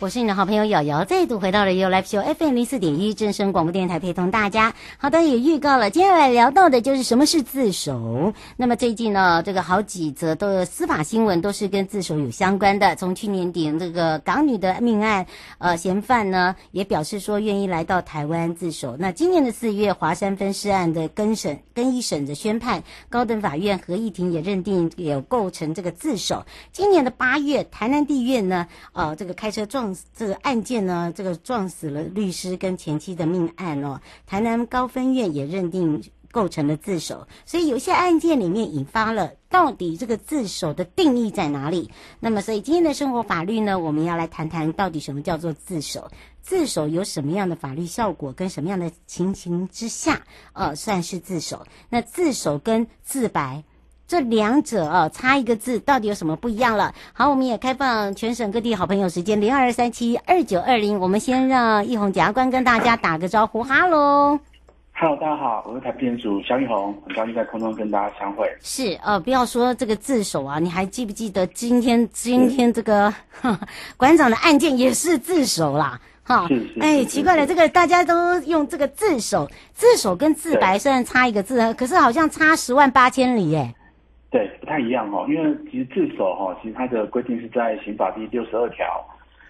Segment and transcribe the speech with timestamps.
[0.00, 4.72] 我是你的好朋友瑶瑶，再度回到了 u Life Show FM 零四点一正声广播电台，陪同大家。
[4.96, 8.32] 好的，也预告了，接下来聊到的就是什么是自首。
[8.56, 12.94] 那么最近呢，这个好几则的司法新闻都是跟自首有相关的。
[12.94, 15.26] 从去年底这个港女的命案，
[15.58, 18.96] 呃，嫌犯呢也表示说愿意来到台湾自首。
[18.96, 26.46] 那今年的四月，华山分尸案的更审更一审的宣判，高等法院合议庭也认定有构成这个自首。
[26.70, 29.87] 今年的八月，台南地院呢，呃，这个开车撞。
[30.16, 41.90] 这个案件呢，这个撞死了律师跟前妻的命案哦，台南高分院也认定构成了自首，所以有些案件里面引发了到底这个自首的定义在哪里？
[42.20, 46.10] 那么，所以今天的生活法律呢，我们要来谈谈到底什么叫做自首，
[46.42, 51.66] 自首有什么样的法律效果，跟什么样的情形之下，呃，算是自首？
[51.88, 53.64] 那自首跟自白。
[54.08, 56.94] 这两者啊，差一个字，到底有什么不一样了？
[57.12, 64.40] 好，我们也开放全省各地好朋友时间零二三七二九二零，我们先让奕弘检察官跟大家打个招呼，哈喽。
[64.94, 68.50] 哈喽，大家好，我是台北地检署萧奕弘，很高兴在空中跟大家相会。
[68.62, 73.12] 是，呃，不要说这个自首啊，你还记不记得今天今天这个
[73.98, 76.00] 馆长的案件也是自首啦？
[76.24, 76.48] 哈。
[76.80, 83.74] 哎，奇怪了，这个大家都用这个自首，自首跟自白虽然差一个字，可是好像差十万八千里耶。
[84.30, 88.84] 对，不太一样哈，因为其实自首哈，其实它的规定是在刑法第六十二条。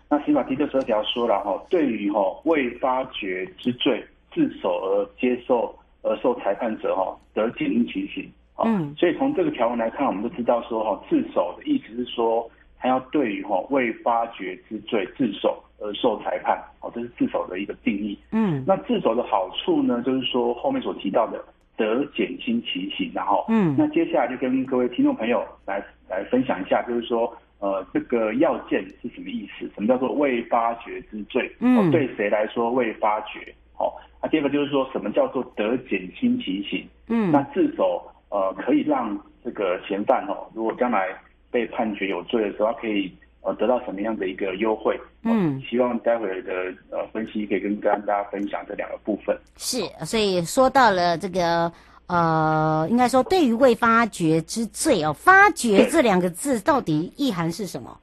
[0.09, 8.31] 那刑法第六十二条说了哈，对于哈未发觉之罪自首而接受而受裁判者哈，得减轻其刑。
[8.65, 12.49] 嗯，所以从这个条文来看，我们就知道说哈，自首的意思是说，
[12.79, 16.57] 他要对于哈未发觉之罪自首而受裁判。
[16.81, 18.17] 哦，这是自首的一个定义。
[18.31, 21.45] 嗯，那自首的好处呢，就是说后面所提到的。
[21.79, 29.65] 得减轻其刑，然后，嗯，那接下来就跟各位听众朋友来来分享一下，就是说，呃，这个要件是什么意思？
[29.75, 31.51] 什么叫做未发觉之罪？
[31.61, 33.55] 嗯，对谁来说未发觉？
[33.75, 36.87] 好，那第二个就是说什么叫做得减轻其刑？
[37.07, 41.09] 嗯，那自首，呃，可以让这个嫌犯哦，如果将来
[41.51, 43.11] 被判决有罪的时候，他可以。
[43.43, 44.99] 呃，得到什么样的一个优惠？
[45.23, 46.53] 嗯，希望待会的
[46.91, 49.39] 呃分析可以跟跟大家分享这两个部分。
[49.57, 51.73] 是，所以说到了这个
[52.09, 57.99] 呃，应该说对于未发觉之罪哦，发觉这两个字到底意涵是什么？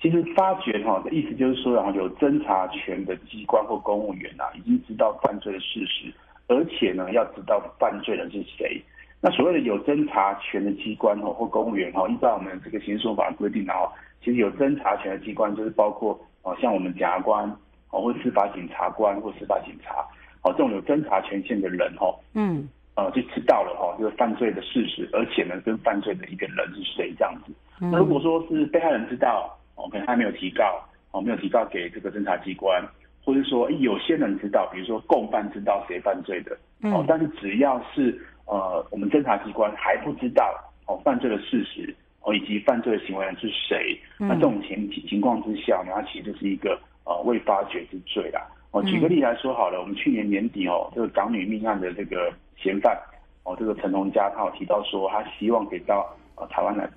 [0.00, 6.12] 其实发觉哈的意思就是说，然后有侦查权的机关或公务员啊，已经知道犯罪的事实，
[6.48, 8.82] 而且呢，要知道犯罪人是谁。
[9.22, 13.90] 那所谓的有侦查权的机关哦或公务员哈，依照我们这个刑事诉讼法规定然后。
[14.24, 17.44] 其实有侦查权的机关就是包括哦，像我们检察官
[17.90, 19.96] 哦，或司法检察官或司法警察，
[20.44, 27.52] 哦，这种有侦查权限的人哦，嗯，呃，就知道了哈，这个犯罪的事实，而且呢，跟犯罪的一个人是谁这样子。
[27.80, 32.80] 那如果说是被害人知道，哦，可能他没有提告，哦，没有提告给这个侦查机关，
[33.24, 36.56] 或者说有些人知道，比如说共犯知道谁犯罪的，
[36.92, 38.16] 哦，但是只要是
[38.46, 40.54] 呃，我们侦查机关还不知道
[40.86, 41.94] 哦，犯罪的事实。
[42.24, 43.98] 哦，以及犯罪的行为人是谁？
[44.20, 48.40] 嗯、那这种情情况之下，那其实就是一个呃未发觉之罪啦。
[48.70, 52.96] 哦，举个例来说好了，我们去年年底哦，这个港女命案的这个嫌犯
[53.42, 56.88] 哦，这个陈同佳，他有提到说他希望可以到呃台湾来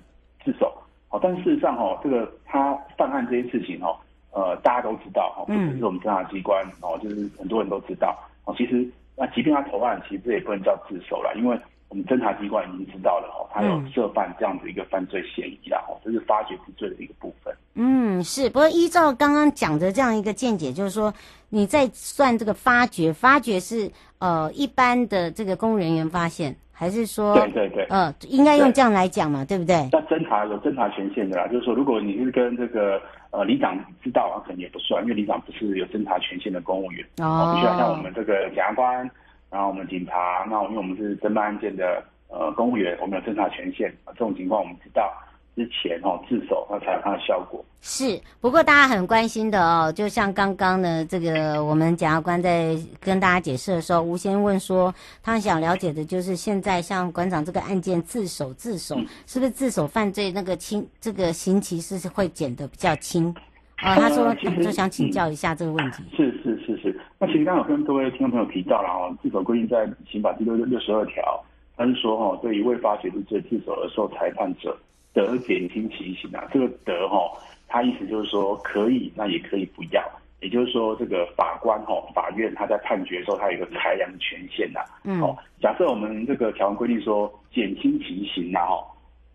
[0.44, 0.72] 自首。
[1.10, 3.96] 哦，但事实上哦，这个他犯案这些事情哦，
[4.30, 8.54] 呃，大家都知道哦，不只是我们侦查机关哦，就是很多人都知道哦。
[8.56, 11.58] 其实那即便他投案，其实这也不能叫自首了，因为。
[11.88, 17.56] 我们侦查机关已经知道了哈，他有涉犯这样子一个犯罪嫌疑啦，这是发觉之罪的一个部分。
[17.74, 18.50] 嗯，是。
[18.50, 21.14] 不过依照刚刚讲的这样一个见解，就是说
[21.48, 23.88] 你在算这个发觉，发觉是
[24.18, 29.88] 呃一般的这个公务人员发现，还是说对对对，呃，应该用这样来讲嘛，对，对不对？
[29.90, 33.00] 那侦查有侦查权限的啦，就是说如果你是跟这个
[33.30, 39.10] 呃里长知道啊，可能也不算，因为里长不是有侦查权限的公务员哦，必须要像我们这个检察官。
[39.48, 45.10] 然后我们警察，那因为我们是侦办案件的呃公务员，我们有侦查权限啊，这种情况我们知道
[45.56, 47.64] 之前哦自首，那才有它的效果。
[47.80, 63.34] 是，不过大家很关心的哦，就像刚刚呢，这个我们检察官在跟大家解释的时候，吴先问说，他想了解的就是现在像馆长这个案件自首自首，嗯、是不是自首犯罪那个轻这个刑期是会减的比较轻？
[63.76, 66.02] 啊、呃，他说就想请教一下这个问题。
[66.02, 67.00] 嗯、是是是是。
[67.18, 71.42] 那其实刚好跟各位听众朋友提到了哈，自首规定在刑法第六六十二条，
[71.76, 74.76] 他是说哦，对于未发觉之罪自首而受裁判者，
[75.16, 76.44] 得减轻其刑啊。
[76.52, 77.32] 这个得哈，
[77.66, 80.02] 他意思就是说可以，那也可以不要。
[80.42, 84.80] 也就是说，这个法官哈、哦，法院他在判决的时候，他有一个裁量的权限呐。
[85.02, 85.18] 嗯。
[85.22, 88.84] 哦，假设我们这个条文规定说减轻其刑呐，哈，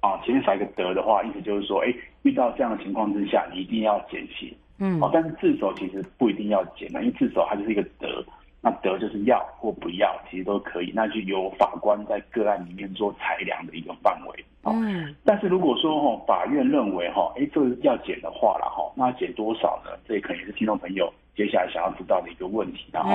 [0.08, 1.92] 啊，前面少一个得的话，意思就是说，哎，
[2.22, 4.54] 遇到这样的情况之下，你一定要减刑。
[4.78, 5.02] 嗯。
[5.02, 8.24] 哦，但是自首其实不一定要减的，因为自首它就是一个得。
[8.64, 14.46] 那得就是要或不要，其实都可以，那就由法官在个案里面做裁量的一个范围。
[14.64, 19.90] 嗯，但是如果说哈，法院认为哈，哎，这个要减的话了哈，那减多少呢？
[20.08, 22.86] 这也可能也是听众朋友接下来想要知道的一个问题。
[22.92, 23.10] 然后，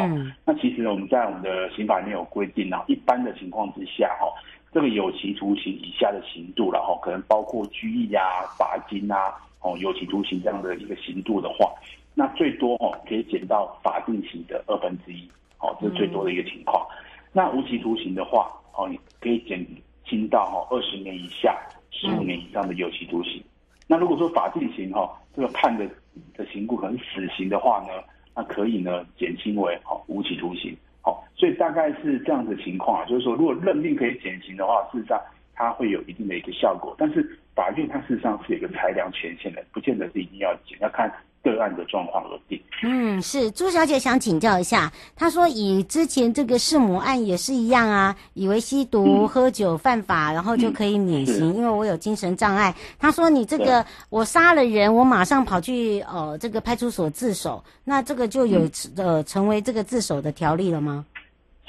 [0.44, 4.26] 那其实我们在我们的刑法里面有规定呢，一般的情况之下哈，
[4.72, 11.72] 这个有期徒刑以下的刑度，然后可能包括拘役啊、罚金啊、哦有期徒刑这样的一个刑度的话。
[12.18, 15.30] 那最多哦，可以减到法定刑的二分之一，
[15.60, 16.82] 哦，这是最多的一个情况。
[16.88, 16.96] 嗯、
[17.30, 19.62] 那无期徒刑的话，哦，你可以减
[20.08, 21.54] 轻到哦二十年以下
[21.90, 23.36] 十五年以上的有期徒刑。
[23.36, 23.44] 嗯、
[23.86, 25.86] 那如果说法定刑哈，这个判的
[26.34, 28.02] 的刑度可能死刑的话呢，
[28.34, 30.74] 那可以呢减轻为哦无期徒刑。
[31.02, 35.20] 好，所以大概是这样的情况啊，就是说如果认定可以减刑的话，事实上
[35.54, 36.96] 它会有一定的一个效果。
[36.96, 41.12] 但是法院它事实上是有一个裁量权限的，不见得是一定要减，要看。
[41.52, 42.60] 个案的状况而定。
[42.82, 52.74] 嗯，是朱小姐想请教一下，她说以之前这个弑母案也是一样啊，以为吸毒、嗯、喝酒犯法，然后就可以免刑，嗯、因为我有精神障碍。
[52.98, 61.04] 她说你这个我杀了人，我马上跑去呃这个派出所自首，那这个就有、嗯、呃成为这个自首的条例了吗？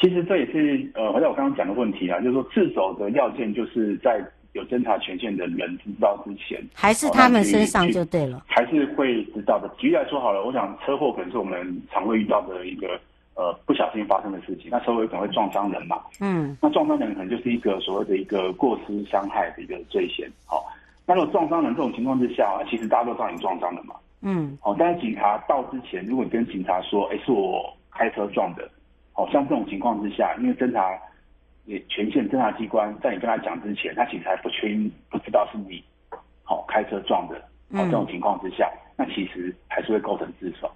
[0.02, 4.20] 其实这也是呃，回到我刚刚讲的问题啊，就是说自首的要件就是在。
[4.54, 9.70] 有侦查权限的人知道之前，还是他们身上就对了，还是会知道的。
[9.78, 13.00] 举例来说好了，我想车祸可能是我们常会遇到的一个
[13.36, 14.70] 呃不小心发生的事情。
[14.72, 20.28] 那车祸可能会撞伤人嘛，嗯，那撞伤人可能就是一个所谓的一个过失伤害的一个罪嫌。
[20.46, 20.66] 好，
[21.06, 28.68] 那如果撞伤人这种情况之下，其实大家都知道你撞伤了嘛，嗯，好，但是警察到之前，如果你跟警察说，哎，是我开车撞的，
[29.14, 30.98] 好像这种情况之下，因为侦查。
[31.68, 35.84] 也权限侦查机关在你跟他讲之前，他其实还不确定，不知道是你
[36.44, 37.36] 好、哦、开车撞的。
[37.74, 40.72] 好、哦，这种情况之下，那其实还是会构成自首。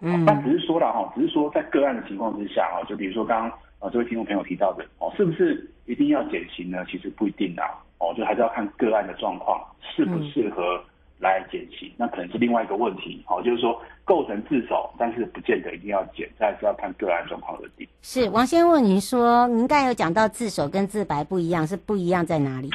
[0.00, 3.50] 嗯，但只是说了哈，只是说在个案的情况之下哈，就比如说刚刚
[3.80, 6.84] 啊这位听众朋友提到的哦，是不是一定要减刑呢？
[6.88, 7.82] 其实不一定啊。
[7.98, 10.80] 哦，就还是要看个案的状况适不适合。
[11.18, 17.86] 来减刑，那可能是另外一个问题，好，就是说构成自首，但是不见得一定要减，这还是要看个案状况而定。
[18.02, 22.70] 是王先问您说，您刚才有讲到自首跟自白不一样，是不一样在哪里？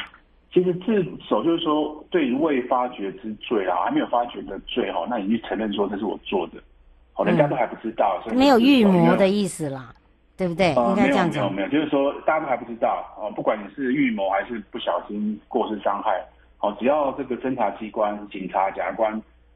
[0.53, 6.61] 其实自首就是说，对于未发觉之罪啊，还没有发觉的罪哈，那你去承认说这是我做的，
[7.13, 9.93] 好，人家都还不知道，没有预谋的意思啦，
[10.35, 10.73] 对不对？
[10.73, 11.45] 应该这样讲。
[11.53, 16.21] 没有没有没有，就是说大家都还不知道啊，不管你是预谋还是不小心过失伤害。
[16.61, 19.11] 哦，只要这个侦查机关、警察、检察官，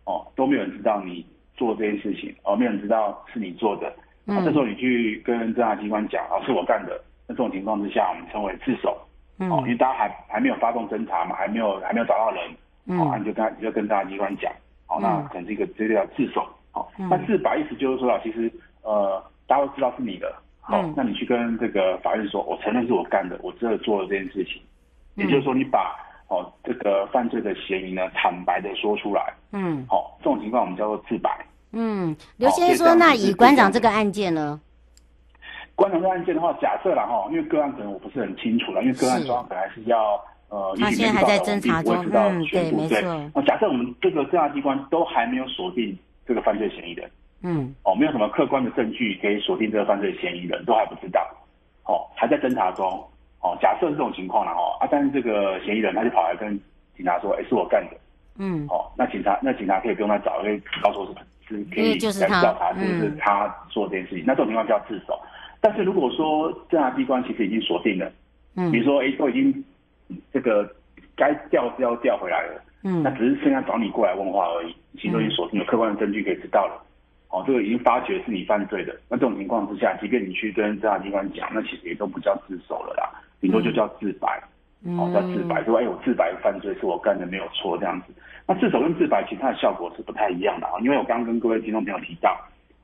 [0.06, 1.24] 哦，都没有人知道你
[1.56, 3.94] 做这件事情，哦，没有人知道是你做的，
[4.26, 8.98] 嗯，这时候你去跟侦查机关讲，哦，是我干的，那这种情况之下，我们称为自首，
[9.38, 12.44] 嗯，哦，因为大家还还没有发动侦查嘛，还没有还没有找到人，
[12.88, 14.52] 嗯，哦，你就跟你就跟侦查机关讲，
[14.88, 16.42] 哦，那可能是一个这个叫自首，
[16.74, 18.52] 哦，那自白意思就是说啊，其实
[18.82, 24.60] 呃，大家都知道是你的，好，那你去跟这个法院说，我承认是我干的，我真的做了这件事情，
[25.14, 26.04] 也就是说你把。
[26.28, 29.34] 哦，这个犯罪的嫌疑呢，坦白的说出来。
[29.52, 31.30] 嗯，好、哦，这种情况我们叫做自白。
[31.72, 34.60] 嗯，刘先生说，哦、那以馆长这个案件呢？
[35.76, 43.02] 馆长这个案件的话，假设了哈，因为个案可能我不是很清楚了，因为个案状况本来是要是呃，他现在还在侦查中，嗯，对，没错。
[43.34, 47.12] 那假设我们这个侦查机关都还没有锁定这个犯罪嫌疑人，
[47.44, 51.22] 嗯，哦，没有什么客观的证据可以锁定这个犯罪嫌疑人，都还不知道，
[51.84, 53.06] 哦，还在侦查中。
[53.46, 56.60] 哦，假设是这种情况了哦，啊，但是这个嫌疑人他就跑来跟
[56.98, 57.98] 警察说，哎，是我干的，
[58.40, 61.16] 嗯，哦，那警察那警察可以不用再找，因为告诉我
[61.48, 65.20] 是是可以来调查是不是他做这件事情，嗯、那这种情况叫自首。
[65.62, 68.12] 但是如果说侦查机关其实已经锁定了，
[68.56, 69.64] 嗯，比如说哎都已经
[70.34, 70.68] 这个
[71.16, 76.82] 该调是要调回来了，嗯，那只是剩下找你过来问话而已，其实都已经锁定了，客观的证据可以知道了。
[77.30, 83.12] 哦，这个已经发觉是你犯罪的，那这种情况之下，即便你去跟侦查机关讲，那其实也都不叫自首了啦，
[83.42, 84.42] 顶多就叫自白。
[84.88, 88.14] 嗯、哦，叫自白，说哎，我自白犯罪是我干的，没有错这样子。
[88.46, 92.38] 那自首跟自白其实它的效果是不太一样的啊，因为我刚刚跟各位听众朋友提到，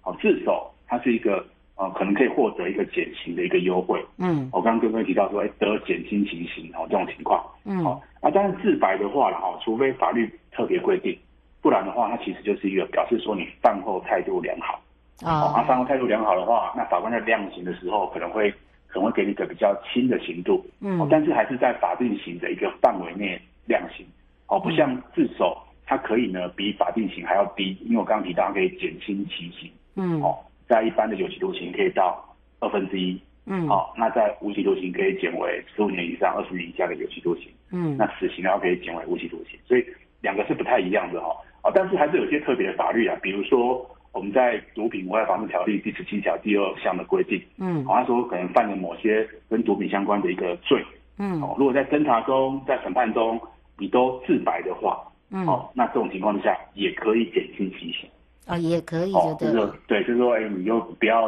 [0.04, 4.04] 哦，自首它是一个呃可能可以获得一个减刑的一个优惠。
[4.18, 7.46] 嗯，我刚刚跟各位提到说，哎，得减轻其刑哦这种情况。
[7.66, 11.16] 嗯，好、哦，啊，但是自白的话了哈，除非法律特别规定。
[11.62, 14.82] 不然的话，它其实就是一个表示说你犯后态度良好。
[15.22, 18.52] 哦，啊，犯后态度良好的话，那法官在量刑的时候可能会
[18.92, 20.64] 可能会给你一个比较轻的刑度。
[20.82, 24.06] 嗯，但是还是在法定刑的一个范围内量刑。
[24.48, 29.72] 哦，不像自首，它可以呢比法定刑还要低，因为我刚刚提到它可以减轻其刑。
[29.96, 32.24] 嗯，哦，在一般的有期徒刑可以到
[32.60, 39.86] 二分之一，嗯，好，那在无期徒刑可以减为十五年以上二十年以下的有期徒刑，嗯，那死刑的话可以减为无期徒刑，所以
[40.22, 50.84] 两个是不太一样的哈，啊，但是还是有些特别的法律啊，比如说我们在毒品危害防治条例第十七条第二项的规定，嗯，好，他说可能犯了某些跟毒品相关的一个罪，
[51.18, 53.40] 嗯，哦，如果在侦查中在审判中
[53.78, 58.10] 你都自白的话，嗯，哦，那这种情况之下也可以减轻其刑。
[58.48, 59.76] 哦，也可以，哦，就对了。
[59.88, 61.28] 对，就是说，哎，你就不要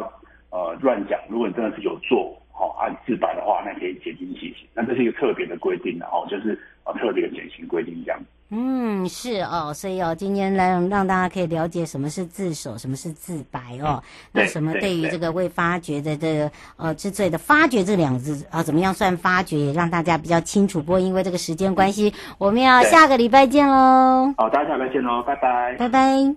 [0.50, 1.18] 呃乱讲。
[1.28, 4.66] 如果你真的是有做，好、哦、按自白的话，那可以减轻其刑。
[4.74, 8.20] 那这是一个特别的规定的哦，就是啊特别的减刑规定这样。
[8.50, 14.00] 嗯，是哦，所以哦，今天来让大家可以了解什么是自首，什么是自白哦。
[14.30, 20.80] 那什么对于这个未发觉的这个呃之罪的发觉这两个字啊，怎么样算发觉，也让大家比较清楚。
[20.80, 24.32] 不过因为这个时间关系，我们要下个礼拜见喽。
[24.36, 26.34] 好，大家下礼拜见喽，拜拜，拜拜。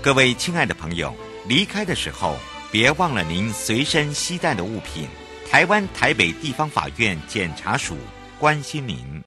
[0.00, 1.12] 各位亲爱的朋友，
[1.46, 2.36] 离开的时候
[2.72, 5.06] 别忘了您随身携带的物品。
[5.50, 7.94] 台湾台北地方法院检察署
[8.38, 9.22] 关心您。